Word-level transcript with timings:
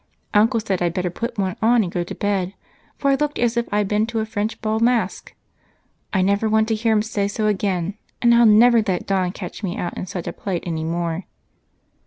Uncle 0.33 0.59
said 0.59 0.81
I'd 0.81 0.95
better 0.95 1.11
put 1.11 1.37
one 1.37 1.55
on 1.61 1.83
and 1.83 1.91
go 1.91 2.03
to 2.03 2.15
bed, 2.15 2.55
for 2.97 3.11
I 3.11 3.13
looked 3.15 3.37
as 3.37 3.53
though 3.53 3.65
I'd 3.71 3.87
been 3.87 4.07
to 4.07 4.19
a 4.19 4.25
French 4.25 4.59
bal 4.59 4.79
masque. 4.79 5.35
I 6.11 6.23
never 6.23 6.49
want 6.49 6.67
to 6.69 6.73
hear 6.73 6.93
him 6.93 7.03
say 7.03 7.27
so 7.27 7.45
again, 7.45 7.99
and 8.19 8.33
I'll 8.33 8.47
never 8.47 8.81
let 8.81 9.05
dawn 9.05 9.31
catch 9.31 9.61
me 9.61 9.77
out 9.77 9.95
in 9.95 10.07
such 10.07 10.25
a 10.25 10.33
plight 10.33 10.63
anymore." 10.65 11.27